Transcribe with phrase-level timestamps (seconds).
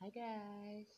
[0.00, 0.88] Hai guys,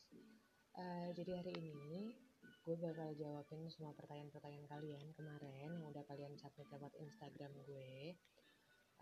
[0.79, 2.15] uh, jadi hari ini
[2.63, 8.15] gue bakal jawabin semua pertanyaan-pertanyaan kalian kemarin yang udah kalian submit lewat Instagram gue.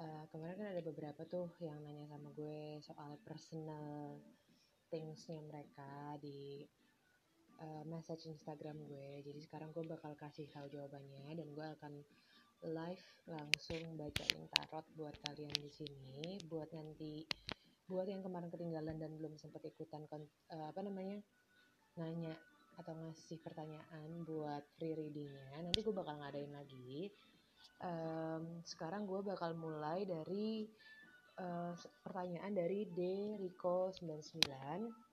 [0.01, 4.17] Uh, kemarin kan ada beberapa tuh yang nanya sama gue soal personal
[4.89, 6.65] thingsnya mereka di
[7.61, 9.21] uh, message Instagram gue.
[9.21, 11.93] Jadi sekarang gue bakal kasih tahu jawabannya dan gue akan
[12.73, 17.21] live langsung bacain tarot buat kalian di sini buat nanti
[17.91, 21.19] buat yang kemarin ketinggalan dan belum sempat ikutan uh, apa namanya
[21.99, 22.31] nanya
[22.79, 27.11] atau ngasih pertanyaan buat free readingnya nanti gue bakal ngadain lagi.
[27.83, 30.65] Um, sekarang gue bakal mulai dari
[31.37, 35.11] uh, pertanyaan dari D Rico 99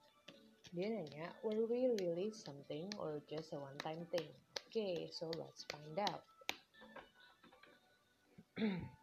[0.68, 4.28] dia nanya were we really something or just a one time thing?
[4.68, 6.22] Okay, so let's find out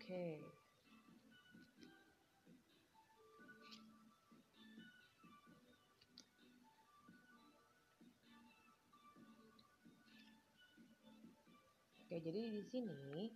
[0.00, 0.40] Okay.
[12.00, 13.28] Oke, jadi di sini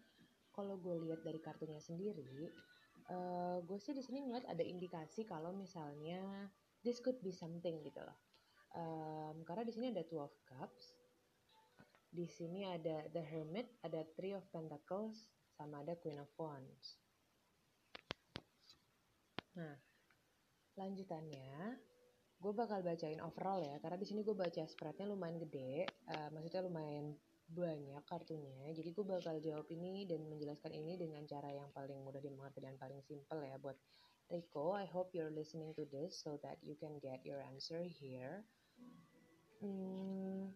[0.57, 2.49] kalau gue lihat dari kartunya sendiri,
[3.13, 6.49] uh, gue sih di sini ngeliat ada indikasi kalau misalnya
[6.81, 8.19] this could be something gitu loh.
[8.75, 10.97] Um, karena di sini ada two of cups,
[12.09, 16.99] di sini ada the hermit, ada three of pentacles, sama ada Queen of Wands.
[19.55, 19.75] Nah,
[20.75, 21.79] lanjutannya
[22.35, 26.67] gue bakal bacain overall ya, karena di sini gue baca spreadnya lumayan gede, uh, maksudnya
[26.67, 27.17] lumayan
[27.49, 28.73] banyak kartunya.
[28.75, 32.77] Jadi gue bakal jawab ini dan menjelaskan ini dengan cara yang paling mudah dimengerti dan
[32.77, 33.79] paling simple ya buat
[34.33, 34.73] Rico.
[34.73, 38.45] I hope you're listening to this so that you can get your answer here.
[39.61, 40.49] Hmm,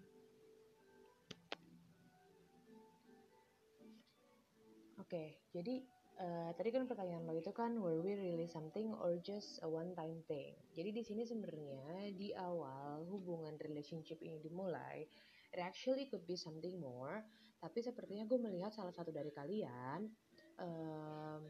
[5.08, 5.80] okay, jadi
[6.20, 9.96] uh, tadi kan pertanyaan lo itu kan were we really something or just a one
[9.96, 10.52] time thing.
[10.76, 15.08] Jadi di sini sebenarnya di awal hubungan relationship ini dimulai,
[15.54, 17.24] it actually could be something more.
[17.58, 20.06] Tapi sepertinya gue melihat salah satu dari kalian
[20.62, 21.42] um,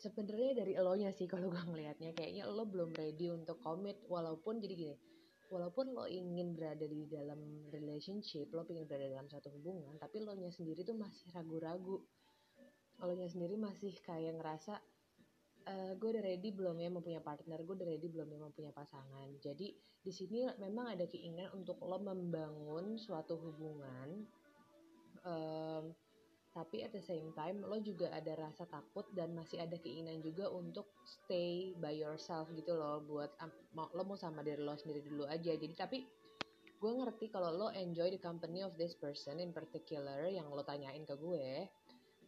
[0.00, 4.74] sebenarnya dari elonya sih kalau gue ngelihatnya kayaknya lo belum ready untuk komit walaupun jadi
[4.76, 4.96] gini
[5.52, 10.32] walaupun lo ingin berada di dalam relationship lo ingin berada dalam satu hubungan tapi lo
[10.38, 12.00] nya sendiri tuh masih ragu-ragu
[13.16, 14.76] nya sendiri masih kayak ngerasa
[15.64, 17.64] e, eh, gue udah ready belum ya mau punya partner?
[17.64, 19.28] Gue udah ready belum ya mau punya pasangan?
[19.40, 24.24] Jadi di sini memang ada keinginan untuk lo membangun suatu hubungan
[25.24, 25.92] um,
[26.50, 30.50] tapi at the same time lo juga ada rasa takut dan masih ada keinginan juga
[30.50, 33.52] untuk stay by yourself gitu loh buat um,
[33.94, 35.54] lo mau sama diri lo sendiri dulu aja.
[35.54, 35.98] Jadi tapi
[36.80, 41.06] gue ngerti kalau lo enjoy the company of this person in particular yang lo tanyain
[41.06, 41.70] ke gue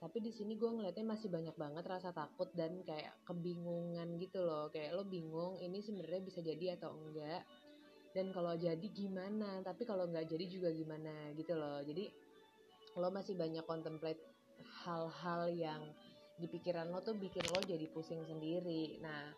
[0.03, 4.67] tapi di sini gue ngeliatnya masih banyak banget rasa takut dan kayak kebingungan gitu loh.
[4.75, 7.47] Kayak lo bingung ini sebenarnya bisa jadi atau enggak.
[8.11, 9.63] Dan kalau jadi gimana?
[9.63, 11.79] Tapi kalau nggak jadi juga gimana gitu loh.
[11.87, 12.11] Jadi
[12.99, 14.19] lo masih banyak contemplate
[14.83, 15.95] hal-hal yang
[16.35, 18.99] di pikiran lo tuh bikin lo jadi pusing sendiri.
[18.99, 19.31] Nah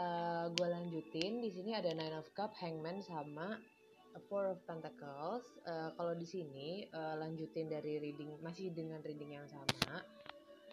[0.00, 1.44] uh, gue lanjutin.
[1.44, 3.52] Di sini ada nine of cup hangman sama
[4.26, 5.46] Four of Pentacles.
[5.66, 10.02] Uh, kalau di sini uh, lanjutin dari reading masih dengan reading yang sama.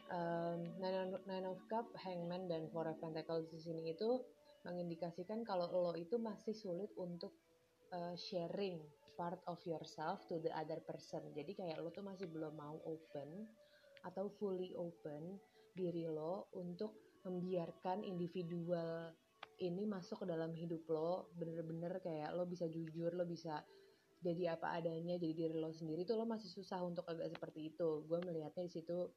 [0.07, 4.23] Um, Nine, Nine of Cup, Hangman dan Four of Pentacles di sini itu
[4.65, 7.35] mengindikasikan kalau lo itu masih sulit untuk
[7.93, 8.81] uh, sharing
[9.17, 11.21] part of yourself to the other person.
[11.33, 13.49] Jadi kayak lo tuh masih belum mau open
[14.05, 15.35] atau fully open
[15.73, 19.11] diri lo untuk membiarkan individual
[19.57, 23.65] ini masuk ke dalam hidup lo bener-bener kayak lo bisa jujur lo bisa
[24.21, 28.05] jadi apa adanya jadi diri lo sendiri tuh lo masih susah untuk agak seperti itu.
[28.09, 29.13] Gue melihatnya di situ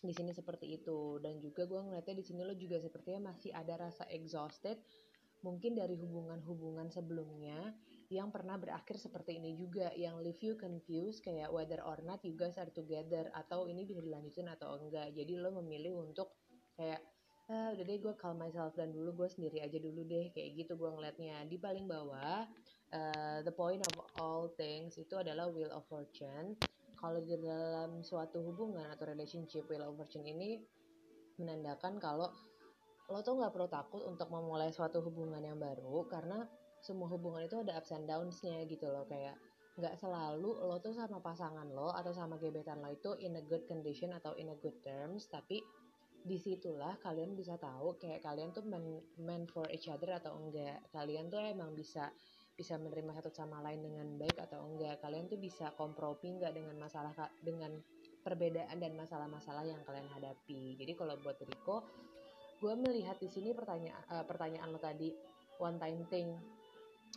[0.00, 1.16] di sini seperti itu.
[1.24, 4.80] Dan juga gue ngeliatnya di sini lo juga sepertinya masih ada rasa exhausted
[5.40, 7.72] mungkin dari hubungan-hubungan sebelumnya
[8.12, 12.36] yang pernah berakhir seperti ini juga yang leave you confused kayak whether or not you
[12.36, 15.16] guys are together atau ini bisa dilanjutin atau enggak.
[15.16, 16.36] Jadi lo memilih untuk
[16.76, 17.00] kayak
[17.50, 20.78] ah, udah deh gue calm myself dan dulu gue sendiri aja dulu deh kayak gitu
[20.78, 21.42] gue ngeliatnya.
[21.50, 22.46] Di paling bawah
[22.94, 26.54] uh, the point of all things itu adalah wheel of fortune.
[26.94, 30.62] Kalau di dalam suatu hubungan atau relationship wheel of fortune ini
[31.42, 32.30] menandakan kalau
[33.10, 36.46] lo tuh nggak perlu takut untuk memulai suatu hubungan yang baru karena
[36.78, 39.02] semua hubungan itu ada ups and downs-nya gitu loh.
[39.10, 39.34] Kayak
[39.80, 43.64] nggak selalu lo tuh sama pasangan lo atau sama gebetan lo itu in a good
[43.66, 45.64] condition atau in a good terms tapi
[46.20, 50.84] di situlah kalian bisa tahu kayak kalian tuh men meant for each other atau enggak.
[50.92, 52.12] Kalian tuh emang bisa
[52.54, 55.00] bisa menerima satu sama lain dengan baik atau enggak.
[55.00, 57.72] Kalian tuh bisa kompromi enggak dengan masalah dengan
[58.20, 60.76] perbedaan dan masalah-masalah yang kalian hadapi.
[60.76, 61.88] Jadi kalau buat Rico,
[62.60, 65.08] gue melihat di sini pertanyaan uh, pertanyaan lo tadi
[65.56, 66.36] one time thing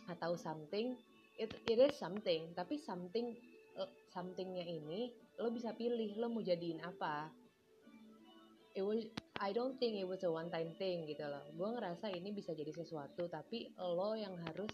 [0.08, 0.96] atau something
[1.36, 2.56] it, it is something.
[2.56, 3.36] Tapi something
[3.76, 7.43] uh, somethingnya ini lo bisa pilih lo mau jadiin apa
[8.74, 9.06] it was
[9.38, 11.42] I don't think it was a one time thing gitu loh.
[11.54, 14.70] Gue ngerasa ini bisa jadi sesuatu tapi lo yang harus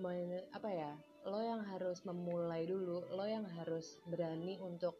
[0.00, 0.92] men, apa ya
[1.28, 4.96] lo yang harus memulai dulu lo yang harus berani untuk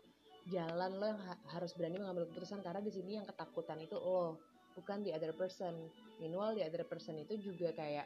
[0.52, 4.36] jalan lo yang ha harus berani mengambil keputusan karena di sini yang ketakutan itu lo
[4.76, 5.72] bukan the other person.
[6.20, 8.04] Meanwhile the other person itu juga kayak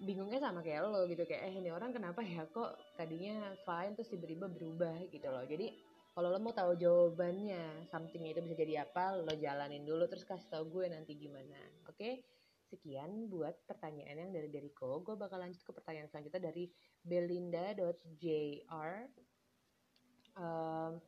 [0.00, 2.46] bingungnya sama kayak lo gitu kayak eh ini orang kenapa ya?
[2.46, 5.44] Kok tadinya fine terus tiba-tiba berubah gitu loh.
[5.44, 5.89] Jadi
[6.20, 10.52] kalau lo mau tahu jawabannya something itu bisa jadi apa lo jalanin dulu terus kasih
[10.52, 11.56] tau gue nanti gimana.
[11.88, 11.96] Oke?
[11.96, 12.14] Okay?
[12.68, 16.70] sekian buat pertanyaan yang dari Deriko gue bakal lanjut ke pertanyaan selanjutnya dari
[17.02, 18.92] belinda.jr
[20.36, 21.00] um,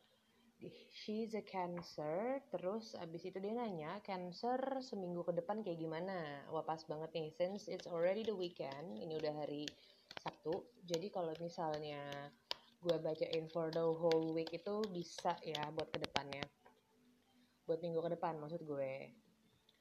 [0.91, 2.41] she's a cancer.
[2.51, 6.47] Terus abis itu dia nanya cancer seminggu ke depan kayak gimana?
[6.51, 7.29] Wah pas banget nih.
[7.35, 9.67] Since it's already the weekend ini udah hari
[10.23, 10.63] Sabtu.
[10.87, 12.31] Jadi kalau misalnya
[12.83, 16.43] gue bacain for the whole week itu bisa ya buat ke depannya.
[17.71, 19.15] Buat minggu ke depan maksud gue.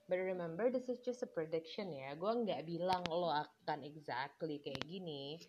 [0.06, 2.13] But remember this is just a prediction ya.
[2.13, 5.42] Gue nggak bilang lo akan exactly kayak gini.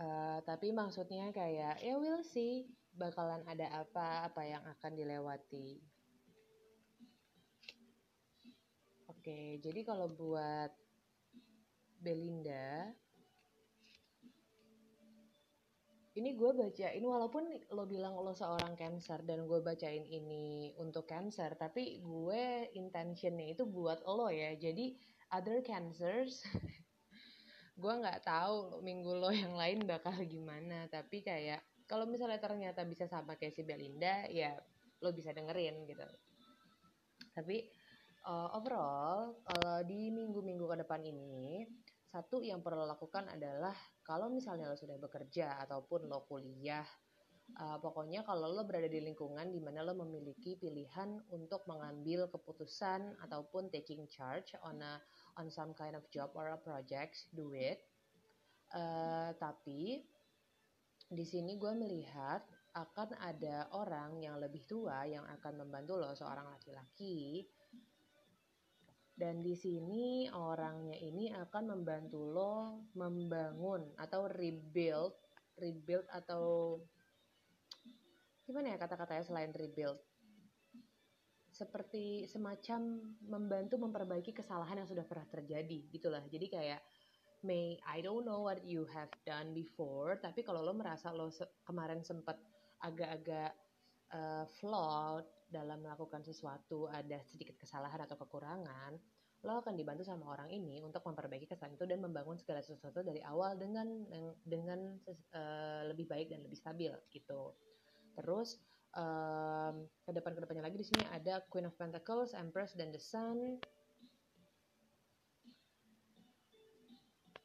[0.00, 2.64] Uh, tapi maksudnya kayak ya we'll see
[2.96, 5.84] bakalan ada apa apa yang akan dilewati.
[9.10, 10.72] Oke, jadi kalau buat
[12.00, 12.88] Belinda,
[16.18, 21.54] ini gue bacain walaupun lo bilang lo seorang cancer dan gue bacain ini untuk cancer,
[21.54, 24.58] tapi gue intentionnya itu buat lo ya.
[24.58, 24.98] Jadi
[25.30, 26.42] other cancers,
[27.82, 33.10] gue nggak tahu minggu lo yang lain bakal gimana, tapi kayak kalau misalnya ternyata bisa
[33.10, 34.54] sama kayak si Belinda ya
[35.02, 36.06] lo bisa dengerin gitu
[37.34, 37.66] tapi
[38.30, 41.66] uh, overall kalau di minggu-minggu ke depan ini
[42.20, 43.72] satu yang perlu lakukan adalah
[44.04, 46.84] kalau misalnya lo sudah bekerja ataupun lo kuliah
[47.56, 53.16] uh, pokoknya kalau lo berada di lingkungan di mana lo memiliki pilihan untuk mengambil keputusan
[53.24, 55.00] ataupun taking charge on a
[55.40, 57.88] on some kind of job or a project do it
[58.76, 60.04] uh, tapi
[61.08, 62.44] di sini gue melihat
[62.76, 67.48] akan ada orang yang lebih tua yang akan membantu lo seorang laki-laki
[69.20, 75.12] dan di sini orangnya ini akan membantu lo membangun atau rebuild
[75.60, 76.80] rebuild atau
[78.48, 80.00] gimana ya kata-katanya selain rebuild?
[81.52, 86.24] Seperti semacam membantu memperbaiki kesalahan yang sudah pernah terjadi gitulah.
[86.24, 86.80] Jadi kayak
[87.44, 91.44] may I don't know what you have done before tapi kalau lo merasa lo se
[91.64, 92.36] kemarin sempat
[92.84, 93.52] agak-agak
[94.12, 98.94] uh, flawed dalam melakukan sesuatu ada sedikit kesalahan atau kekurangan
[99.40, 103.24] lo akan dibantu sama orang ini untuk memperbaiki kesalahan itu dan membangun segala sesuatu dari
[103.24, 103.88] awal dengan
[104.44, 105.00] dengan
[105.32, 107.56] uh, lebih baik dan lebih stabil gitu.
[108.20, 108.60] Terus
[108.92, 113.00] um, ke depan ke depannya lagi di sini ada Queen of Pentacles, Empress dan The
[113.00, 113.64] Sun.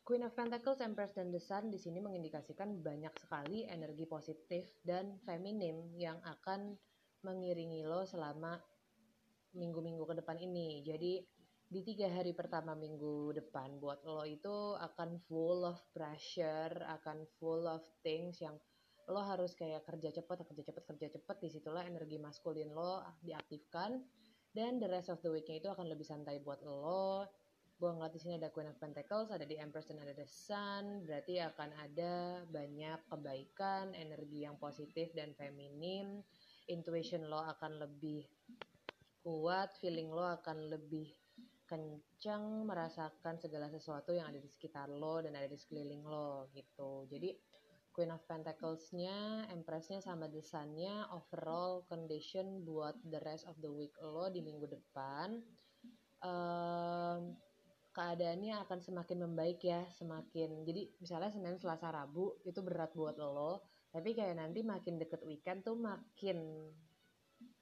[0.05, 5.17] Queen of Pentacles, Empress, dan The Sun di sini mengindikasikan banyak sekali energi positif dan
[5.25, 6.77] feminim yang akan
[7.25, 8.53] mengiringi lo selama
[9.57, 10.85] minggu-minggu ke depan ini.
[10.85, 11.17] Jadi
[11.65, 17.65] di tiga hari pertama minggu depan buat lo itu akan full of pressure, akan full
[17.65, 18.53] of things yang
[19.09, 21.35] lo harus kayak kerja cepat, kerja cepat, kerja cepat.
[21.41, 24.05] Di situlah energi maskulin lo diaktifkan
[24.53, 27.25] dan the rest of the weeknya itu akan lebih santai buat lo
[27.75, 31.03] gue ngeliat di sini ada Queen of Pentacles, ada di Empress dan ada the Sun,
[31.03, 36.23] berarti akan ada banyak kebaikan, energi yang positif dan feminim,
[36.67, 38.25] intuition lo akan lebih
[39.25, 41.09] kuat, feeling lo akan lebih
[41.65, 47.09] kencang merasakan segala sesuatu yang ada di sekitar lo dan ada di sekeliling lo gitu.
[47.09, 47.33] Jadi
[47.95, 53.95] Queen of Pentacles-nya, Empress-nya sama The Sun-nya overall condition buat the rest of the week
[54.03, 55.41] lo di minggu depan.
[56.21, 57.39] Um,
[57.95, 63.63] keadaannya akan semakin membaik ya semakin jadi misalnya Senin Selasa Rabu itu berat buat lo
[63.95, 66.67] tapi kayak nanti makin deket weekend tuh makin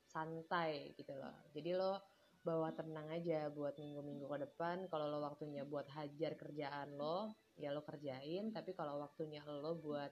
[0.09, 1.29] santai gitu loh.
[1.53, 2.01] Jadi lo
[2.41, 4.89] bawa tenang aja buat minggu-minggu ke depan.
[4.89, 8.49] Kalau lo waktunya buat hajar kerjaan lo ya lo kerjain.
[8.49, 10.09] Tapi kalau waktunya lo buat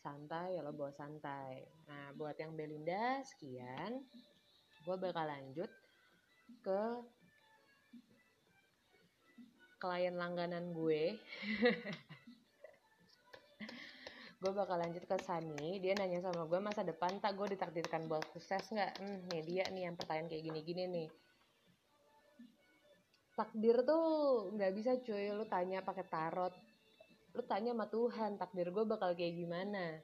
[0.00, 1.68] santai ya lo bawa santai.
[1.84, 4.08] Nah buat yang Belinda sekian.
[4.88, 5.68] Gue bakal lanjut
[6.64, 6.82] ke
[9.78, 11.14] klien langganan gue
[14.38, 18.22] gue bakal lanjut ke Sunny dia nanya sama gue masa depan tak gue ditakdirkan buat
[18.30, 19.02] sukses nggak?
[19.02, 21.08] Hmm, nih dia nih yang pertanyaan kayak gini-gini nih.
[23.34, 24.06] Takdir tuh
[24.54, 25.34] nggak bisa cuy.
[25.34, 26.54] Lu tanya pakai tarot.
[27.34, 29.98] Lu tanya sama Tuhan takdir gue bakal kayak gimana?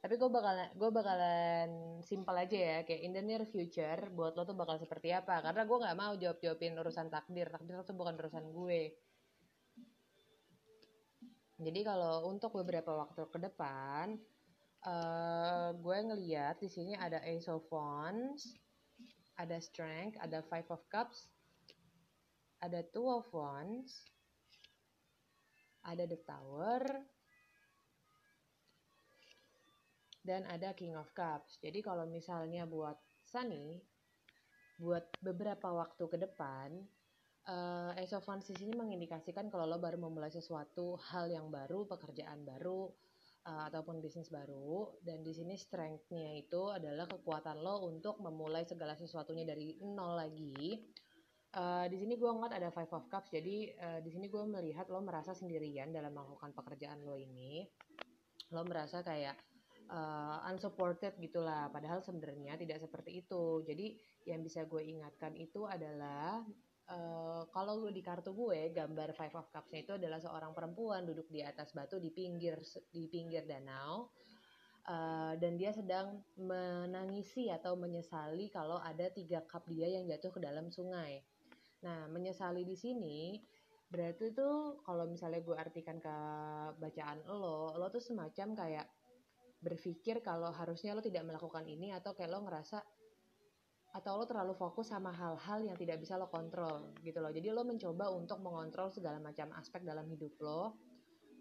[0.00, 1.68] Tapi gue bakalan gue bakalan
[2.00, 5.44] simpel aja ya kayak in the near future buat lo tuh bakal seperti apa?
[5.44, 7.52] Karena gue nggak mau jawab jawabin urusan takdir.
[7.52, 8.96] Takdir itu bukan urusan gue
[11.56, 14.16] jadi kalau untuk beberapa waktu ke depan
[14.84, 18.56] uh, gue ngeliat di sini ada Ace of Wands
[19.40, 21.32] ada Strength ada Five of Cups
[22.60, 24.08] ada Two of Wands
[25.86, 26.82] ada The Tower
[30.26, 31.62] dan ada King of Cups.
[31.62, 33.78] Jadi kalau misalnya buat Sunny,
[34.82, 36.82] buat beberapa waktu ke depan,
[37.46, 42.90] uh, di sini mengindikasikan kalau lo baru memulai sesuatu hal yang baru, pekerjaan baru,
[43.46, 44.98] uh, ataupun bisnis baru.
[45.00, 50.82] Dan di sini strength-nya itu adalah kekuatan lo untuk memulai segala sesuatunya dari nol lagi.
[51.56, 54.92] Uh, di sini gue ngeliat ada Five of Cups, jadi uh, di sini gue melihat
[54.92, 57.64] lo merasa sendirian dalam melakukan pekerjaan lo ini.
[58.52, 59.40] Lo merasa kayak
[59.90, 63.94] uh, unsupported gitulah padahal sebenarnya tidak seperti itu jadi
[64.26, 66.42] yang bisa gue ingatkan itu adalah
[66.90, 71.42] uh, kalau di kartu gue gambar five of cupsnya itu adalah seorang perempuan duduk di
[71.42, 72.58] atas batu di pinggir
[72.90, 74.10] di pinggir danau.
[74.86, 80.38] Uh, dan dia sedang menangisi atau menyesali kalau ada tiga cup dia yang jatuh ke
[80.38, 81.26] dalam sungai.
[81.82, 83.42] Nah menyesali di sini
[83.86, 86.16] berarti tuh kalau misalnya gue artikan ke
[86.78, 88.86] bacaan lo lo tuh semacam kayak
[89.62, 92.82] berpikir kalau harusnya lo tidak melakukan ini atau kayak lo ngerasa
[93.96, 97.32] atau lo terlalu fokus sama hal-hal yang tidak bisa lo kontrol gitu loh.
[97.32, 100.76] Jadi lo mencoba untuk mengontrol segala macam aspek dalam hidup lo.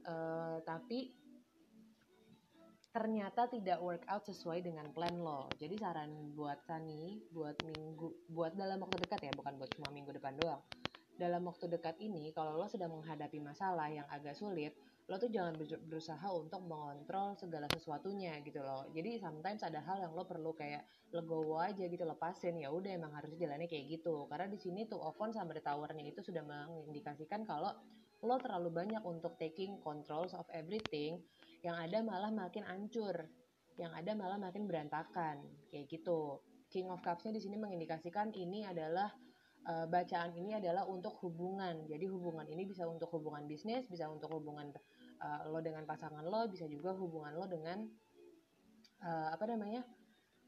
[0.08, 1.12] Uh, tapi
[2.96, 5.52] ternyata tidak work out sesuai dengan plan lo.
[5.60, 10.16] Jadi saran buat Sani buat minggu buat dalam waktu dekat ya bukan buat cuma minggu
[10.16, 10.64] depan doang.
[11.20, 14.72] Dalam waktu dekat ini kalau lo sedang menghadapi masalah yang agak sulit
[15.06, 15.54] lo tuh jangan
[15.86, 18.90] berusaha untuk mengontrol segala sesuatunya gitu loh.
[18.90, 20.82] Jadi sometimes ada hal yang lo perlu kayak
[21.14, 22.58] legowo aja gitu lepasin.
[22.58, 24.26] Ya udah emang harus jalannya kayak gitu.
[24.26, 27.70] Karena di sini tuh Ovon sama the towernya itu sudah mengindikasikan kalau
[28.26, 31.22] lo terlalu banyak untuk taking controls of everything
[31.62, 33.30] yang ada malah makin ancur
[33.78, 35.46] yang ada malah makin berantakan.
[35.70, 36.42] Kayak gitu.
[36.74, 39.14] King of Cups-nya di sini mengindikasikan ini adalah
[39.70, 41.86] uh, bacaan ini adalah untuk hubungan.
[41.90, 44.72] Jadi hubungan ini bisa untuk hubungan bisnis, bisa untuk hubungan
[45.22, 47.86] uh, lo dengan pasangan lo bisa juga hubungan lo dengan
[49.04, 49.84] uh, apa namanya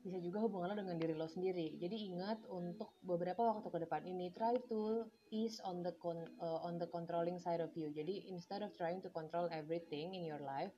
[0.02, 1.76] bisa juga hubungan lo dengan diri lo sendiri.
[1.82, 6.64] Jadi ingat untuk beberapa waktu ke depan ini try to ease on the con uh,
[6.64, 7.92] on the controlling side of you.
[7.92, 10.72] Jadi instead of trying to control everything in your life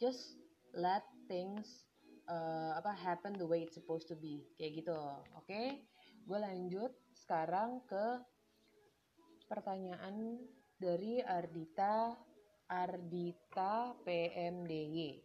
[0.00, 0.40] just
[0.72, 1.84] let things
[2.26, 4.48] uh, apa happen the way it's supposed to be.
[4.56, 5.44] Kayak gitu oke?
[5.44, 5.84] Okay?
[6.24, 8.04] gue lanjut sekarang ke
[9.44, 10.40] pertanyaan
[10.80, 12.16] dari Ardita
[12.74, 15.22] Ardita PMDY.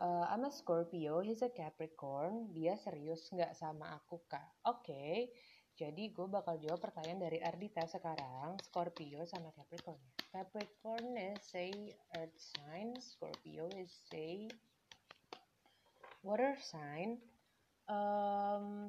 [0.00, 2.56] Uh, I'm a Scorpio, he's a Capricorn.
[2.56, 4.64] Dia serius nggak sama aku kak?
[4.64, 5.16] Oke, okay.
[5.76, 8.56] jadi gue bakal jawab pertanyaan dari Ardita sekarang.
[8.64, 10.00] Scorpio sama Capricorn.
[10.32, 11.68] Capricorn is say
[12.16, 14.48] Earth sign, Scorpio is say
[16.24, 17.20] water sign.
[17.92, 18.88] Um,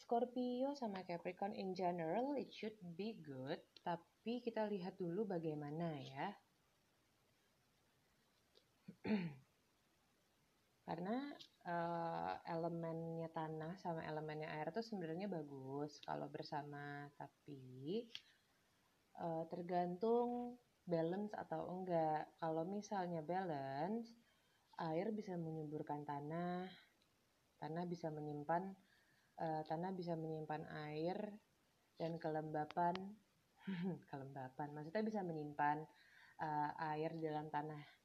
[0.00, 6.32] Scorpio sama Capricorn in general it should be good, tapi kita lihat dulu bagaimana ya.
[10.86, 11.16] karena
[11.70, 18.10] uh, elemennya tanah sama elemennya air itu sebenarnya bagus kalau bersama tapi
[19.22, 22.26] uh, tergantung balance atau enggak.
[22.42, 24.10] Kalau misalnya balance
[24.80, 26.66] air bisa menyuburkan tanah
[27.60, 28.72] tanah bisa menyimpan
[29.38, 31.16] uh, tanah bisa menyimpan air
[32.00, 32.96] dan kelembapan.
[34.10, 35.84] Kelembapan maksudnya bisa menyimpan
[36.40, 37.99] uh, air di dalam tanah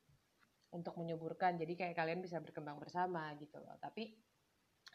[0.75, 1.55] untuk menyuburkan.
[1.55, 3.79] Jadi kayak kalian bisa berkembang bersama gitu loh.
[3.79, 4.12] Tapi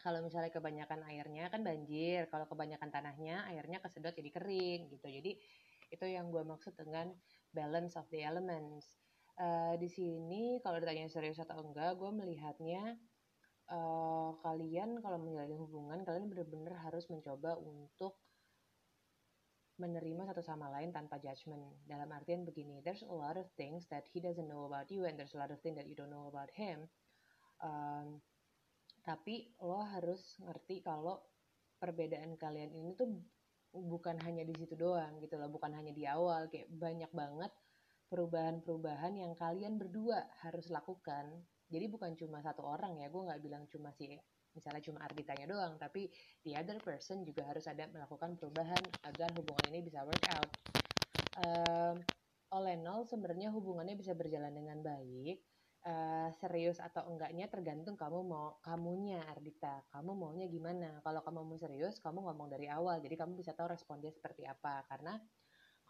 [0.01, 5.07] kalau misalnya kebanyakan airnya kan banjir kalau kebanyakan tanahnya airnya kesedot jadi kering gitu.
[5.09, 5.31] Jadi
[5.91, 7.09] itu yang gue maksud dengan
[7.51, 9.01] balance of the elements.
[9.41, 12.99] Uh, di sini kalau ditanya serius atau enggak gue melihatnya
[13.71, 18.19] uh, kalian kalau menjalin hubungan kalian benar-benar harus mencoba untuk
[19.81, 21.65] menerima satu sama lain tanpa judgment.
[21.89, 25.17] Dalam artian begini, there's a lot of things that he doesn't know about you and
[25.17, 26.85] there's a lot of things that you don't know about him.
[27.65, 28.21] Um,
[29.01, 31.25] tapi lo harus ngerti kalau
[31.81, 33.09] perbedaan kalian ini tuh
[33.73, 37.49] bukan hanya di situ doang gitu loh, bukan hanya di awal kayak banyak banget
[38.11, 41.41] perubahan-perubahan yang kalian berdua harus lakukan.
[41.71, 44.19] Jadi bukan cuma satu orang ya, gue nggak bilang cuma si
[44.55, 46.07] misalnya cuma Arditanya doang, tapi
[46.43, 50.49] the other person juga harus ada melakukan perubahan agar hubungan ini bisa work out.
[51.41, 51.95] Um,
[52.67, 55.39] in all sebenarnya hubungannya bisa berjalan dengan baik.
[55.81, 59.81] Uh, serius atau enggaknya tergantung kamu mau kamunya Ardita.
[59.89, 61.01] Kamu maunya gimana?
[61.01, 63.01] Kalau kamu mau serius kamu ngomong dari awal.
[63.01, 64.85] Jadi kamu bisa tahu respon dia seperti apa.
[64.85, 65.17] Karena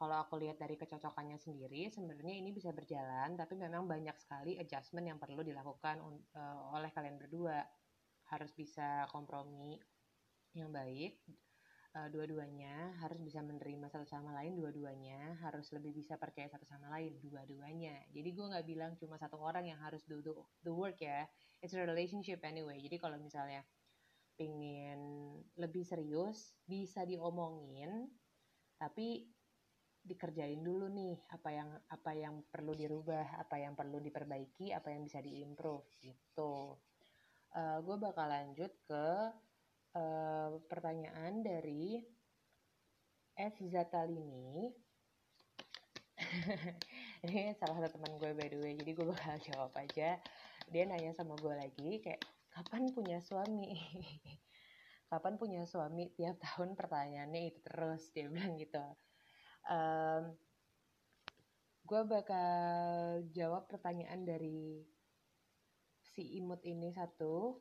[0.02, 5.06] kalau aku lihat dari kecocokannya sendiri sebenarnya ini bisa berjalan tapi memang banyak sekali adjustment
[5.06, 6.02] yang perlu dilakukan
[6.34, 7.62] uh, oleh kalian berdua
[8.32, 9.78] harus bisa kompromi
[10.56, 11.20] yang baik
[11.96, 16.88] uh, dua-duanya harus bisa menerima satu sama lain dua-duanya harus lebih bisa percaya satu sama
[16.96, 18.08] lain dua-duanya.
[18.12, 20.34] Jadi gue nggak bilang cuma satu orang yang harus do the,
[20.64, 21.28] the work ya
[21.60, 22.80] it's a relationship anyway.
[22.80, 23.64] Jadi kalau misalnya
[24.40, 25.00] pingin
[25.60, 28.10] lebih serius bisa diomongin
[28.80, 29.30] tapi
[30.02, 35.06] dikerjain dulu nih apa yang apa yang perlu dirubah apa yang perlu diperbaiki apa yang
[35.06, 36.74] bisa diimprove gitu
[37.56, 39.08] uh, eh, gue bakal lanjut ke
[39.98, 42.00] uh, pertanyaan dari
[43.36, 44.72] F Zatalini
[47.26, 50.18] ini salah satu teman gue by the way jadi gue bakal jawab aja.
[50.72, 52.22] Dia nanya sama gue lagi kayak
[52.54, 53.76] kapan punya suami?
[55.12, 56.08] Kapan punya suami?
[56.16, 58.80] Tiap tahun pertanyaannya itu terus dia bilang gitu.
[59.68, 60.32] Um,
[61.84, 64.88] gue bakal jawab pertanyaan dari
[66.12, 67.56] si imut ini satu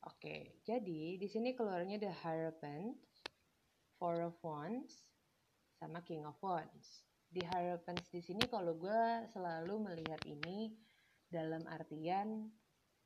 [0.00, 2.92] Oke, jadi di sini keluarnya The Hierophant,
[3.96, 4.92] Four of Wands,
[5.80, 7.08] sama King of Wands.
[7.24, 10.76] Di Hierophant di sini kalau gue selalu melihat ini
[11.24, 12.52] dalam artian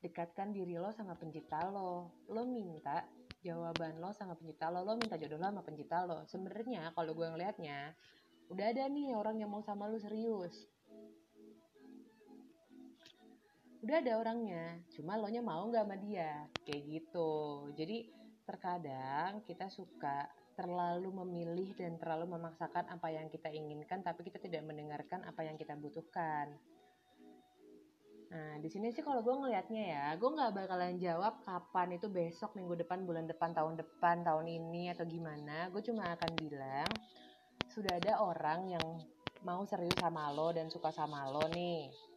[0.02, 2.18] dekatkan diri lo sama pencipta lo.
[2.26, 3.06] Lo minta
[3.46, 6.26] jawaban lo sama pencipta lo, lo minta jodoh lo sama pencipta lo.
[6.26, 7.94] Sebenarnya kalau gue ngelihatnya,
[8.50, 10.73] udah ada nih orang yang mau sama lo serius
[13.84, 17.68] udah ada orangnya cuma lo nya mau nggak sama dia kayak gitu.
[17.76, 18.08] Jadi
[18.48, 20.24] terkadang kita suka
[20.56, 25.60] terlalu memilih dan terlalu memaksakan apa yang kita inginkan tapi kita tidak mendengarkan apa yang
[25.60, 26.56] kita butuhkan.
[28.32, 32.56] Nah, di sini sih kalau gue ngelihatnya ya, gue nggak bakalan jawab kapan itu besok,
[32.58, 35.70] minggu depan, bulan depan, tahun depan, tahun ini atau gimana.
[35.70, 36.88] Gue cuma akan bilang
[37.68, 38.86] sudah ada orang yang
[39.44, 42.13] mau serius sama lo dan suka sama lo nih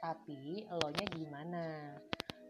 [0.00, 1.94] tapi elonya gimana?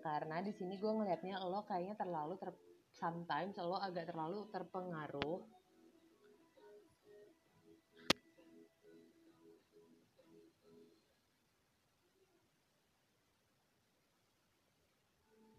[0.01, 2.51] Karena di sini gue ngelihatnya lo kayaknya terlalu ter
[2.95, 5.43] sometimes lo agak terlalu terpengaruh.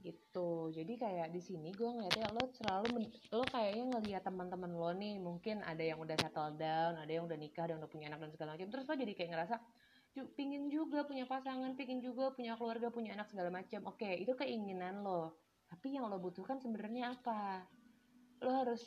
[0.02, 0.50] Gitu.
[0.74, 5.62] Jadi kayak di sini gue ngeliatnya lo selalu lo kayaknya ngeliat teman-teman lo nih mungkin
[5.62, 8.32] ada yang udah settle down ada yang udah nikah ada yang udah punya anak dan
[8.34, 9.56] segala macam terus lo jadi kayak ngerasa
[10.12, 13.88] pingin juga punya pasangan, pingin juga punya keluarga, punya anak segala macam.
[13.88, 15.40] Oke, itu keinginan lo.
[15.72, 17.64] Tapi yang lo butuhkan sebenarnya apa?
[18.44, 18.84] Lo harus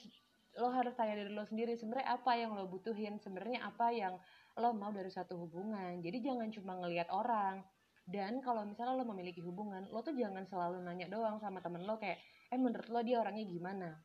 [0.55, 4.15] lo harus tanya diri lo sendiri sebenarnya apa yang lo butuhin, sebenarnya apa yang
[4.55, 5.99] lo mau dari satu hubungan.
[6.05, 7.65] Jadi jangan cuma ngelihat orang.
[8.05, 11.97] Dan kalau misalnya lo memiliki hubungan, lo tuh jangan selalu nanya doang sama temen lo
[11.97, 12.21] kayak,
[12.53, 13.97] eh menurut lo dia orangnya gimana?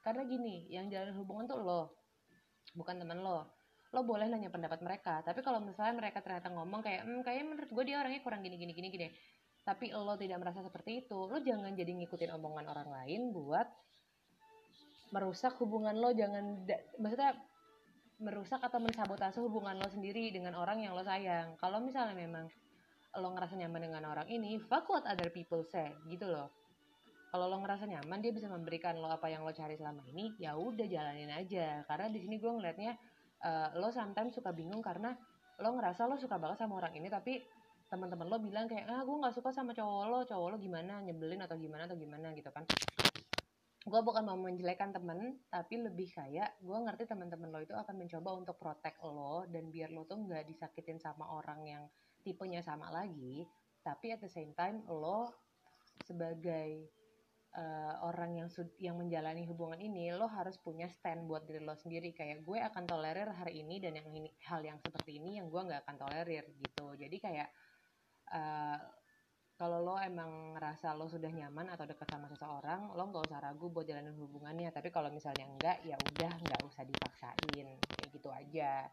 [0.00, 1.92] Karena gini, yang jalan hubungan tuh lo,
[2.72, 3.61] bukan temen lo
[3.92, 5.20] lo boleh nanya pendapat mereka.
[5.20, 8.56] Tapi kalau misalnya mereka ternyata ngomong kayak hmm, kayaknya menurut gue dia orangnya kurang gini
[8.56, 9.08] gini gini gini.
[9.62, 13.68] Tapi lo tidak merasa seperti itu lo jangan jadi ngikutin omongan orang lain buat
[15.12, 16.08] merusak hubungan lo.
[16.16, 16.64] Jangan
[16.96, 17.36] maksudnya
[18.16, 21.60] merusak atau mensabotase hubungan lo sendiri dengan orang yang lo sayang.
[21.60, 22.48] Kalau misalnya memang
[23.12, 26.48] lo ngerasa nyaman dengan orang ini fuck what other people say gitu loh.
[27.28, 30.56] Kalau lo ngerasa nyaman dia bisa memberikan lo apa yang lo cari selama ini ya
[30.56, 31.84] udah jalanin aja.
[31.84, 33.11] Karena di sini gue ngelihatnya
[33.42, 35.14] uh, lo sometimes suka bingung karena
[35.60, 37.42] lo ngerasa lo suka banget sama orang ini tapi
[37.92, 41.44] teman-teman lo bilang kayak ah gue nggak suka sama cowok lo cowok lo gimana nyebelin
[41.44, 42.64] atau gimana atau gimana gitu kan.
[43.82, 48.30] Gue bukan mau menjelekan temen tapi lebih kayak gue ngerti teman-teman lo itu akan mencoba
[48.38, 51.84] untuk protect lo dan biar lo tuh nggak disakitin sama orang yang
[52.22, 53.44] tipenya sama lagi
[53.82, 55.34] tapi at the same time lo
[56.06, 57.01] sebagai
[57.56, 58.48] uh, orang yang
[58.80, 62.12] yang menjalani hubungan ini lo harus punya stand buat diri lo sendiri.
[62.16, 65.60] Kayak gue akan tolerir hari ini dan yang ini hal yang seperti ini yang gue
[65.60, 66.86] nggak akan tolerir gitu.
[66.96, 67.48] Jadi kayak
[68.32, 68.78] uh,
[69.60, 73.68] kalau lo emang ngerasa lo sudah nyaman atau dekat sama seseorang lo nggak usah ragu
[73.68, 74.72] buat jalanin hubungannya.
[74.72, 77.36] Tapi kalau misalnya enggak ya udah nggak usah dipaksain.
[77.52, 78.88] Kayak gitu aja.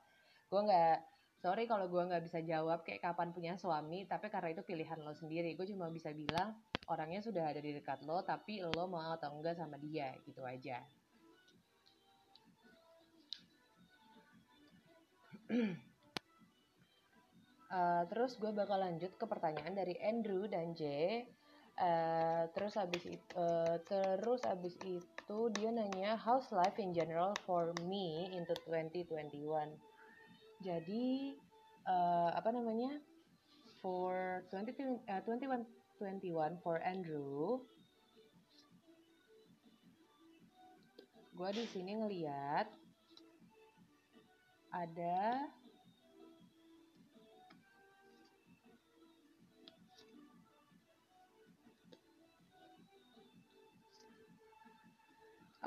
[0.52, 0.98] Gue nggak
[1.40, 5.16] sorry kalau gue nggak bisa jawab kayak kapan punya suami tapi karena itu pilihan lo
[5.16, 5.56] sendiri.
[5.56, 6.54] Gue cuma bisa bilang
[6.90, 10.82] orangnya sudah ada di dekat lo tapi lo mau atau enggak sama dia gitu aja.
[17.70, 20.84] Uh, terus gue bakal lanjut ke pertanyaan dari Andrew dan J.
[21.80, 27.72] Uh, terus habis itu uh, terus habis itu dia nanya how's life in general for
[27.88, 29.80] me into 2021
[30.60, 31.40] jadi
[31.88, 33.00] uh, apa namanya?
[33.80, 35.64] For 20, uh, 21
[36.00, 37.60] 21 for Andrew
[41.36, 42.68] gue di sini ngeliat
[44.76, 45.44] ada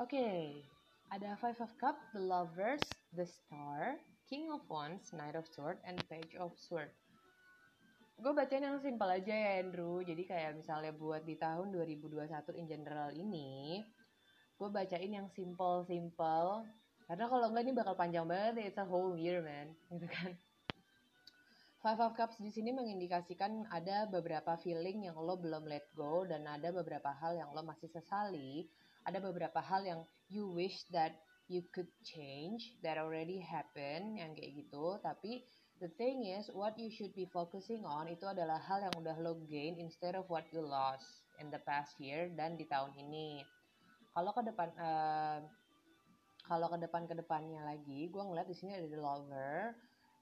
[0.01, 0.41] Oke, okay.
[1.15, 2.81] ada Five of Cup, The Lovers,
[3.15, 3.95] The Star,
[4.27, 6.91] King of Wands, Knight of Sword, and Page of Sword.
[8.23, 9.99] Gue bacain yang simpel aja ya Andrew.
[9.99, 13.83] Jadi kayak misalnya buat di tahun 2021 in general ini,
[14.55, 16.63] gue bacain yang simple-simple.
[17.03, 20.31] Karena kalau enggak ini bakal panjang banget, it's a whole year man, gitu kan.
[21.83, 26.47] Five of Cups di sini mengindikasikan ada beberapa feeling yang lo belum let go dan
[26.47, 28.71] ada beberapa hal yang lo masih sesali
[29.03, 31.19] ada beberapa hal yang you wish that
[31.51, 35.43] you could change that already happen yang kayak gitu tapi
[35.81, 39.39] the thing is what you should be focusing on itu adalah hal yang udah lo
[39.49, 43.41] gain instead of what you lost in the past year dan di tahun ini
[44.13, 45.41] kalau ke depan uh,
[46.45, 49.73] kalau ke depan ke depannya lagi gue ngeliat di sini ada the lover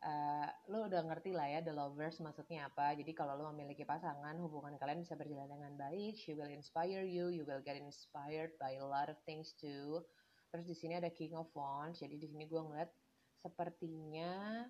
[0.02, 2.94] uh, lo udah ngerti lah ya the lovers maksudnya apa.
[2.98, 6.18] Jadi kalau lo memiliki pasangan, hubungan kalian bisa berjalan dengan baik.
[6.18, 10.02] She will inspire you, you will get inspired by a lot of things too.
[10.52, 12.02] Terus di sini ada King of Wands.
[12.02, 12.92] Jadi di sini gue ngeliat
[13.42, 14.66] sepertinya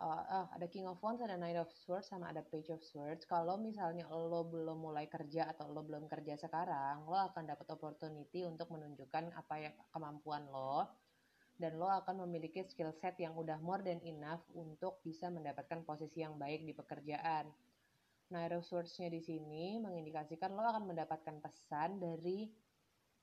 [0.00, 3.28] uh, uh, ada King of Wands, ada Knight of Swords, sama ada Page of Swords.
[3.28, 8.48] Kalau misalnya lo belum mulai kerja atau lo belum kerja sekarang, lo akan dapat opportunity
[8.48, 10.88] untuk menunjukkan apa yang kemampuan lo
[11.60, 16.24] dan lo akan memiliki skill set yang udah more than enough untuk bisa mendapatkan posisi
[16.24, 17.52] yang baik di pekerjaan.
[18.32, 22.48] Nah, resource-nya di sini mengindikasikan lo akan mendapatkan pesan dari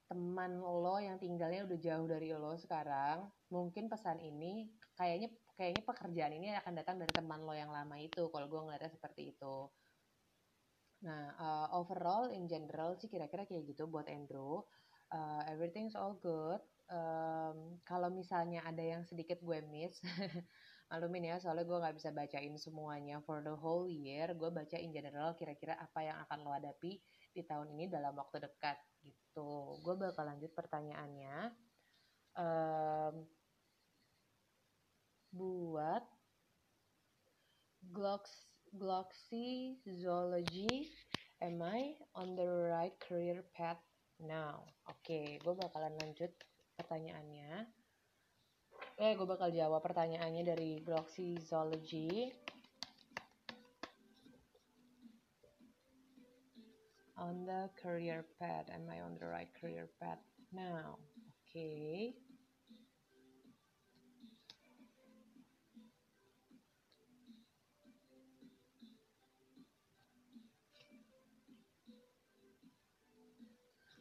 [0.08, 3.26] teman lo yang tinggalnya udah jauh dari lo sekarang.
[3.50, 8.30] Mungkin pesan ini kayaknya kayaknya pekerjaan ini akan datang dari teman lo yang lama itu.
[8.30, 9.68] Kalau gue ngeliatnya seperti itu.
[11.04, 14.64] Nah, uh, overall in general sih kira-kira kayak gitu buat Andrew.
[15.10, 20.00] Uh, everything's all good um, kalau misalnya ada yang sedikit gue miss
[20.90, 24.96] malumin ya soalnya gue nggak bisa bacain semuanya for the whole year gue baca in
[24.96, 27.00] general kira-kira apa yang akan lo hadapi
[27.36, 31.52] di tahun ini dalam waktu dekat gitu gue bakal lanjut pertanyaannya
[32.40, 33.28] um,
[35.34, 36.04] buat
[39.88, 40.92] Zoology
[41.40, 43.82] am I on the right career path
[44.20, 46.32] now oke okay, gue bakalan lanjut
[46.78, 47.66] pertanyaannya.
[48.98, 52.30] Eh, gue bakal jawab pertanyaannya dari Gloxy Zoology.
[57.18, 60.22] On the career path, am I on the right career path
[60.54, 61.02] now?
[61.18, 61.50] Oke.
[61.50, 62.14] Okay.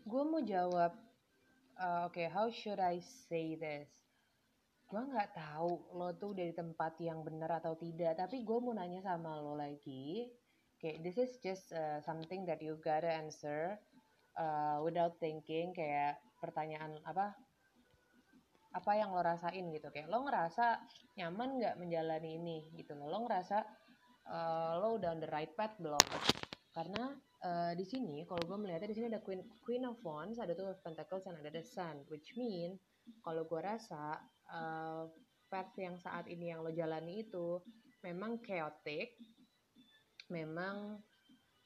[0.07, 0.95] Gue mau jawab
[1.83, 3.91] uh, oke okay, how should I say this?
[4.87, 9.03] Gue nggak tahu lo tuh dari tempat yang benar atau tidak tapi gue mau nanya
[9.03, 10.31] sama lo lagi.
[10.79, 13.83] Oke okay, this is just uh, something that you gotta answer
[14.39, 17.35] uh, without thinking kayak pertanyaan apa
[18.79, 19.91] apa yang lo rasain gitu.
[19.91, 20.87] Kayak lo ngerasa
[21.19, 23.59] nyaman nggak menjalani ini gitu lo lo ngerasa
[24.31, 26.07] uh, lo udah on the right path belum?
[26.71, 27.11] Karena
[27.45, 30.73] uh, di sini kalau gue melihatnya di sini ada Queen Queen of Wands, ada tuh
[30.81, 32.79] Pentacles dan ada the Sun, which mean
[33.21, 34.17] kalau gue rasa
[34.49, 35.05] uh,
[35.47, 37.63] path yang saat ini yang lo jalani itu
[38.03, 39.15] memang chaotic,
[40.31, 40.99] memang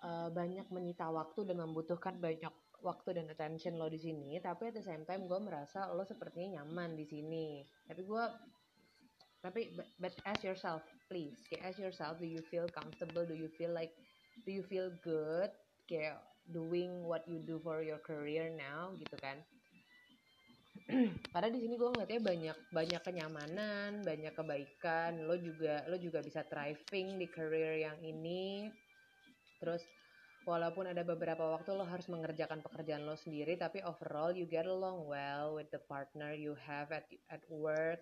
[0.04, 4.76] uh, banyak menyita waktu dan membutuhkan banyak waktu dan attention lo di sini, tapi at
[4.76, 7.60] the same time gue merasa lo sepertinya nyaman di sini.
[7.84, 8.24] Tapi gue
[9.40, 13.24] tapi but, but ask yourself please, kayak ask yourself, do you feel comfortable?
[13.24, 13.92] Do you feel like
[14.44, 15.50] do you feel good
[15.90, 19.38] kayak doing what you do for your career now gitu kan?
[21.34, 25.22] Karena di sini gue ngeliatnya banyak banyak kenyamanan banyak kebaikan.
[25.26, 28.70] Lo juga lo juga bisa thriving di career yang ini.
[29.62, 29.82] Terus
[30.48, 35.04] walaupun ada beberapa waktu lo harus mengerjakan pekerjaan lo sendiri tapi overall you get along
[35.04, 38.00] well with the partner you have at at work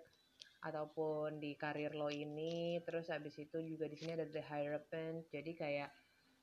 [0.62, 2.81] ataupun di karir lo ini.
[2.87, 5.90] Terus habis itu juga di sini ada the hierophant jadi kayak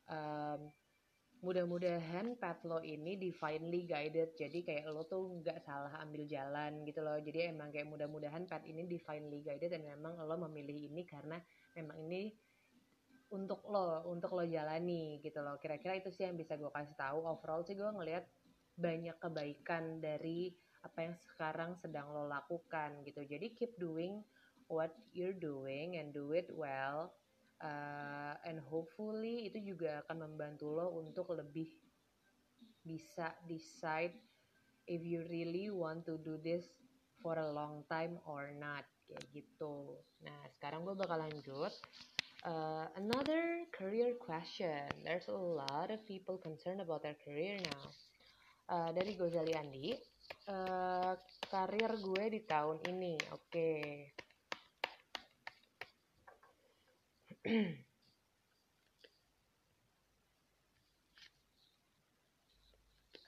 [0.10, 0.72] um,
[1.46, 4.34] mudah-mudahan path lo ini divinely guided.
[4.34, 7.22] Jadi kayak lo tuh nggak salah ambil jalan gitu loh.
[7.22, 11.38] Jadi emang kayak mudah-mudahan path ini divinely guided dan memang lo memilih ini karena
[11.78, 12.34] memang ini
[13.34, 15.62] untuk lo untuk lo jalani gitu loh.
[15.62, 17.26] Kira-kira itu sih yang bisa gue kasih tahu.
[17.30, 18.26] Overall sih gue ngelihat
[18.76, 20.50] banyak kebaikan dari
[20.82, 23.22] apa yang sekarang sedang lo lakukan gitu.
[23.22, 24.26] Jadi keep doing
[24.65, 27.13] what you're doing and do it well
[27.62, 31.70] uh, and hopefully itu juga akan membantu lo untuk lebih
[32.86, 34.13] bisa decide
[34.86, 36.65] if you really want to do this
[37.22, 39.98] for a long time or not kayak gitu.
[40.22, 41.74] Nah sekarang gue bakal lanjut.
[42.46, 44.86] Uh, another career question.
[45.02, 47.86] There's a lot of people concerned about their career now.
[48.65, 49.94] Uh, dari Gozali Andi,
[50.50, 51.13] uh,
[51.50, 53.70] karir gue di tahun ini, oke.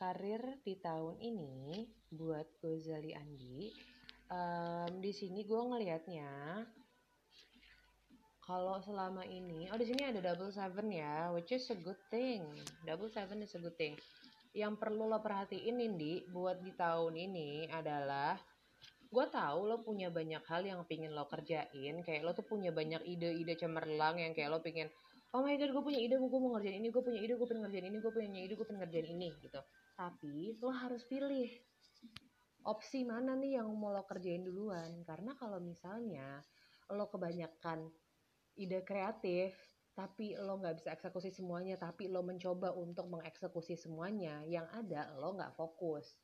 [0.02, 3.70] karir di tahun ini buat Gozali Andi
[4.34, 6.66] um, di sini gue ngelihatnya
[8.42, 12.48] kalau selama ini oh di sini ada double seven ya which is a good thing.
[12.88, 14.00] Double seven is a good thing.
[14.56, 18.40] Yang perlu lo perhatiin Indi buat di tahun ini adalah
[19.08, 23.04] gue tahu lo punya banyak hal yang pingin lo kerjain kayak lo tuh punya banyak
[23.08, 24.92] ide-ide cemerlang yang kayak lo pingin
[25.36, 27.68] oh my god gue punya ide gue mau ngerjain ini gue punya ide gue pengen
[27.68, 29.60] ngerjain ini gue punya ide gue pengen ngerjain ini gitu.
[29.98, 31.50] Tapi lo harus pilih
[32.68, 35.04] opsi mana nih yang mau lo kerjain duluan.
[35.04, 36.42] Karena kalau misalnya
[36.90, 37.92] lo kebanyakan
[38.56, 39.54] ide kreatif
[39.98, 45.36] tapi lo nggak bisa eksekusi semuanya tapi lo mencoba untuk mengeksekusi semuanya yang ada lo
[45.36, 46.16] nggak fokus.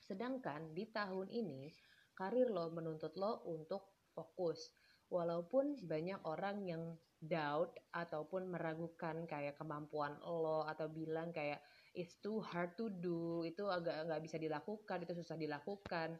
[0.00, 1.72] Sedangkan di tahun ini
[2.16, 4.70] karir lo menuntut lo untuk fokus.
[5.10, 6.82] Walaupun banyak orang yang
[7.20, 11.60] doubt ataupun meragukan kayak kemampuan lo atau bilang kayak
[11.92, 16.14] it's too hard to do, itu agak nggak bisa dilakukan, itu susah dilakukan,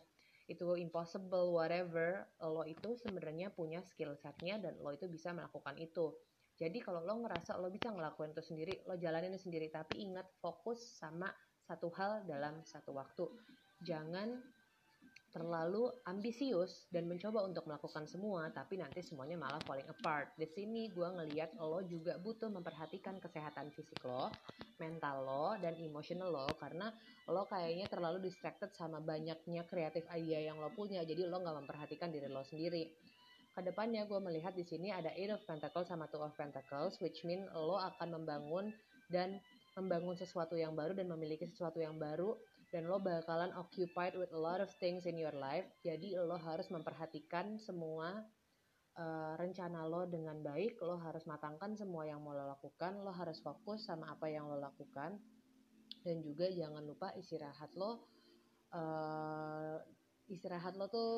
[0.50, 6.11] itu impossible, whatever, lo itu sebenarnya punya skill setnya dan lo itu bisa melakukan itu.
[6.59, 10.26] Jadi kalau lo ngerasa lo bisa ngelakuin itu sendiri, lo jalanin itu sendiri, tapi ingat
[10.42, 11.31] fokus sama
[11.62, 13.31] satu hal dalam satu waktu.
[13.81, 14.42] Jangan
[15.31, 20.35] terlalu ambisius dan mencoba untuk melakukan semua, tapi nanti semuanya malah falling apart.
[20.35, 24.31] Di sini gue ngeliat lo juga butuh memperhatikan kesehatan fisik lo,
[24.83, 26.90] mental lo, dan emotional lo, karena
[27.31, 32.11] lo kayaknya terlalu distracted sama banyaknya kreatif idea yang lo punya, jadi lo nggak memperhatikan
[32.11, 32.90] diri lo sendiri.
[33.51, 37.23] Ke depannya gue melihat di sini ada Eight of Pentacles sama Two of Pentacles, which
[37.23, 38.75] mean lo akan membangun
[39.11, 39.38] dan
[39.79, 42.35] membangun sesuatu yang baru dan memiliki sesuatu yang baru
[42.70, 45.66] dan lo bakalan occupied with a lot of things in your life.
[45.83, 48.22] Jadi lo harus memperhatikan semua
[48.94, 50.78] uh, rencana lo dengan baik.
[50.78, 53.02] Lo harus matangkan semua yang mau lo lakukan.
[53.02, 55.18] Lo harus fokus sama apa yang lo lakukan.
[56.06, 58.06] Dan juga jangan lupa istirahat lo
[58.70, 59.76] uh,
[60.30, 61.12] istirahat lo tuh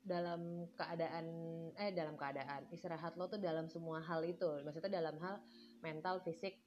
[0.00, 1.26] dalam keadaan
[1.76, 2.64] eh dalam keadaan.
[2.72, 4.64] Istirahat lo tuh dalam semua hal itu.
[4.64, 5.36] Maksudnya dalam hal
[5.84, 6.64] mental fisik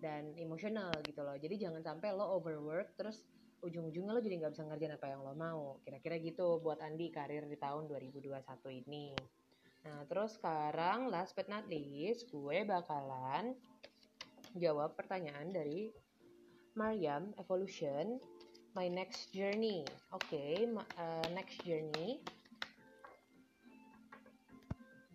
[0.00, 1.36] dan emosional gitu loh.
[1.36, 3.20] Jadi jangan sampai lo overwork terus
[3.64, 5.80] ujung-ujungnya lo jadi nggak bisa ngerjain apa yang lo mau.
[5.84, 8.36] Kira-kira gitu buat Andi karir di tahun 2021
[8.84, 9.16] ini.
[9.86, 13.54] Nah, terus sekarang last but not least, gue bakalan
[14.58, 15.94] jawab pertanyaan dari
[16.74, 18.18] Mariam Evolution,
[18.74, 19.86] My Next Journey.
[20.12, 20.68] Oke, okay,
[21.00, 22.20] uh, next journey.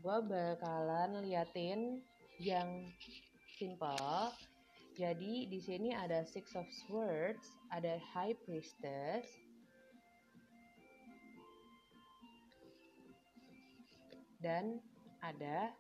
[0.02, 2.02] Gue bakalan liatin
[2.42, 2.90] yang
[3.62, 4.34] simple
[5.00, 9.24] jadi di sini ada Six of Swords, ada High Priestess,
[14.44, 14.84] dan
[15.24, 15.72] ada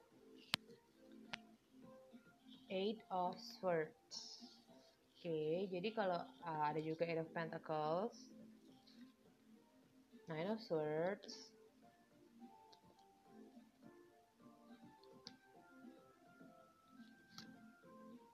[2.72, 4.48] Eight of Swords.
[5.20, 8.16] Oke, jadi kalau uh, ada juga Eight of Pentacles,
[10.32, 11.51] Nine of Swords,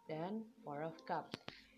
[0.08, 1.36] dan Four of Cups.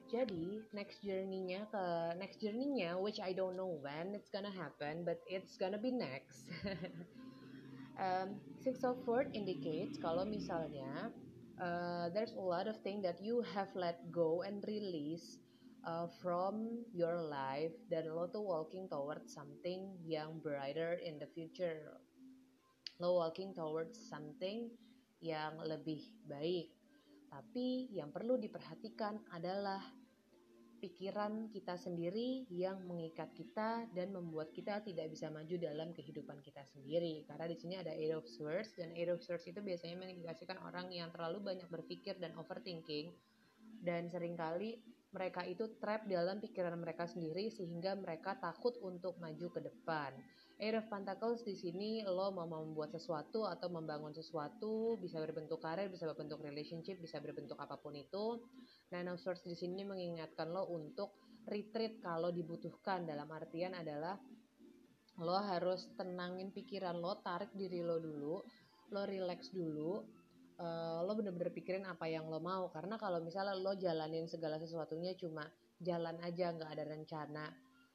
[0.10, 1.86] Jadi next journey-nya ke
[2.18, 6.50] next journey-nya which I don't know when it's gonna happen but it's gonna be next.
[8.02, 11.14] um, Six of Swords indicates kalau misalnya
[11.62, 15.38] uh, there's a lot of things that you have let go and release
[15.86, 22.02] uh, from your life dan lo tuh walking towards something yang brighter in the future.
[22.98, 24.74] Lo walking towards something
[25.22, 26.79] yang lebih baik
[27.30, 29.80] tapi yang perlu diperhatikan adalah
[30.80, 36.64] pikiran kita sendiri yang mengikat kita dan membuat kita tidak bisa maju dalam kehidupan kita
[36.64, 37.28] sendiri.
[37.28, 40.90] Karena di sini ada Eight of Swords dan Eight of Swords itu biasanya mengindikasikan orang
[40.90, 43.12] yang terlalu banyak berpikir dan overthinking
[43.84, 49.48] dan sering kali mereka itu trap dalam pikiran mereka sendiri sehingga mereka takut untuk maju
[49.52, 50.16] ke depan.
[50.60, 55.88] Air of Pentacles di sini lo mau membuat sesuatu atau membangun sesuatu bisa berbentuk karir,
[55.88, 58.44] bisa berbentuk relationship, bisa berbentuk apa pun itu.
[58.92, 61.16] Nine of Swords di sini mengingatkan lo untuk
[61.48, 64.20] retreat kalau dibutuhkan dalam artian adalah
[65.24, 68.44] lo harus tenangin pikiran lo, tarik diri lo dulu,
[68.92, 70.04] lo relax dulu,
[70.60, 75.16] uh, lo bener-bener pikirin apa yang lo mau karena kalau misalnya lo jalanin segala sesuatunya
[75.16, 75.48] cuma
[75.80, 77.46] jalan aja nggak ada rencana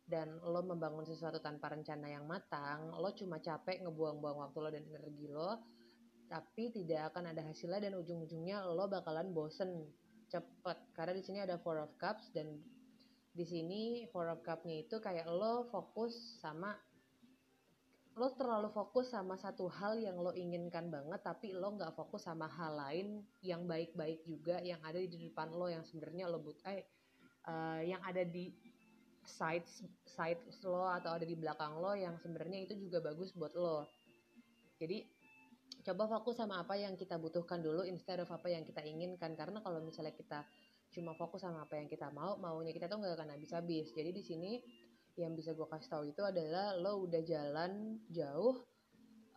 [0.05, 4.85] dan lo membangun sesuatu tanpa rencana yang matang, lo cuma capek ngebuang-buang waktu lo dan
[4.85, 5.65] energi lo,
[6.29, 9.89] tapi tidak akan ada hasilnya dan ujung-ujungnya lo bakalan bosen
[10.29, 10.79] cepet.
[10.93, 12.61] Karena di sini ada Four of Cups dan
[13.35, 16.77] di sini Four of Cups-nya itu kayak lo fokus sama
[18.15, 22.47] lo terlalu fokus sama satu hal yang lo inginkan banget tapi lo nggak fokus sama
[22.47, 26.87] hal lain yang baik-baik juga yang ada di depan lo yang sebenarnya lo but eh
[27.51, 28.55] uh, yang ada di
[29.27, 29.67] side
[30.05, 33.89] side lo atau ada di belakang lo yang sebenarnya itu juga bagus buat lo.
[34.79, 35.05] Jadi
[35.85, 39.37] coba fokus sama apa yang kita butuhkan dulu instead of apa yang kita inginkan.
[39.37, 40.45] Karena kalau misalnya kita
[40.95, 43.91] cuma fokus sama apa yang kita mau maunya kita tuh nggak akan habis-habis.
[43.93, 44.53] Jadi di sini
[45.15, 48.67] yang bisa gue kasih tahu itu adalah lo udah jalan jauh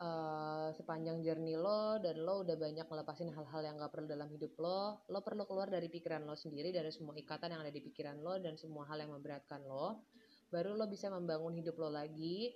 [0.02, 4.54] uh, sepanjang journey lo dan lo udah banyak ngelepasin hal-hal yang gak perlu dalam hidup
[4.62, 8.22] lo lo perlu keluar dari pikiran lo sendiri dari semua ikatan yang ada di pikiran
[8.22, 10.08] lo dan semua hal yang memberatkan lo
[10.50, 12.56] baru lo bisa membangun hidup lo lagi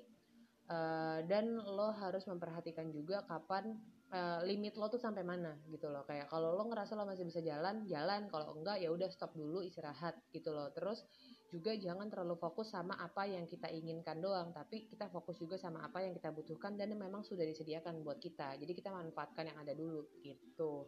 [0.72, 3.76] uh, dan lo harus memperhatikan juga kapan
[4.12, 6.08] uh, limit lo tuh sampai mana gitu loh.
[6.08, 8.32] Kayak kalau lo ngerasa lo masih bisa jalan jalan.
[8.32, 10.70] Kalau enggak ya udah stop dulu istirahat gitu loh.
[10.76, 11.04] Terus
[11.52, 15.84] juga jangan terlalu fokus sama apa yang kita inginkan doang, tapi kita fokus juga sama
[15.84, 18.56] apa yang kita butuhkan dan memang sudah disediakan buat kita.
[18.56, 20.88] Jadi kita manfaatkan yang ada dulu gitu.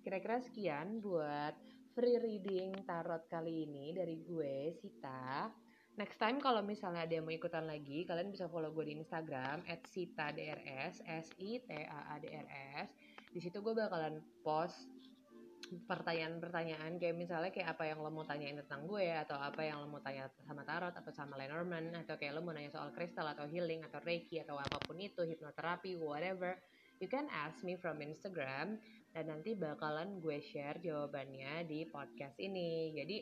[0.00, 1.52] Kira-kira sekian buat
[1.92, 5.52] free reading tarot kali ini dari gue Sita.
[5.98, 9.66] Next time kalau misalnya ada yang mau ikutan lagi, kalian bisa follow gue di Instagram
[9.66, 12.46] @sitadrs, s i t a a d r
[12.86, 12.94] s.
[13.28, 14.88] Di situ gue bakalan post
[15.88, 19.88] pertanyaan-pertanyaan kayak misalnya kayak apa yang lo mau tanyain tentang gue atau apa yang lo
[19.88, 23.44] mau tanya sama tarot atau sama Lenormand atau kayak lo mau nanya soal kristal atau
[23.44, 26.56] healing atau reiki atau apa pun itu hipnoterapi whatever
[26.98, 28.78] you can ask me from Instagram
[29.14, 32.92] dan nanti bakalan gue share jawabannya di podcast ini.
[32.94, 33.16] Jadi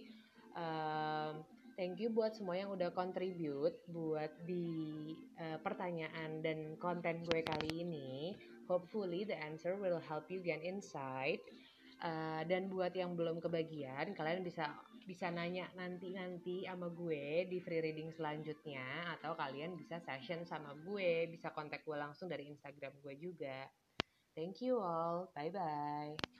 [0.57, 1.45] um,
[1.79, 7.85] thank you buat semua yang udah contribute buat di uh, pertanyaan dan konten gue kali
[7.87, 8.35] ini.
[8.67, 11.39] Hopefully the answer will help you gain insight
[11.97, 14.69] Uh, dan buat yang belum kebagian, kalian bisa
[15.07, 20.77] bisa nanya nanti nanti sama gue di free reading selanjutnya atau kalian bisa session sama
[20.77, 23.65] gue, bisa kontak gue langsung dari Instagram gue juga.
[24.37, 26.36] Thank you all, bye bye.